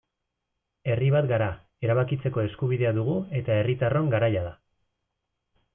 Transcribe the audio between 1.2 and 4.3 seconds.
gara, erabakitzeko eskubidea dugu eta herritarron